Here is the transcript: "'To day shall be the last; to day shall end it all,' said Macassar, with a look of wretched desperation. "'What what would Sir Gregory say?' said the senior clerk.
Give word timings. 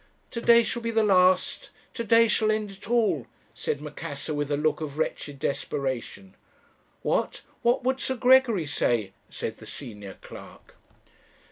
"'To 0.31 0.41
day 0.41 0.63
shall 0.63 0.81
be 0.81 0.89
the 0.89 1.03
last; 1.03 1.69
to 1.93 2.03
day 2.03 2.27
shall 2.27 2.49
end 2.49 2.71
it 2.71 2.89
all,' 2.89 3.27
said 3.53 3.79
Macassar, 3.79 4.33
with 4.33 4.49
a 4.49 4.57
look 4.57 4.81
of 4.81 4.97
wretched 4.97 5.37
desperation. 5.37 6.33
"'What 7.03 7.43
what 7.61 7.83
would 7.83 7.99
Sir 7.99 8.15
Gregory 8.15 8.65
say?' 8.65 9.13
said 9.29 9.57
the 9.57 9.67
senior 9.67 10.15
clerk. 10.15 10.73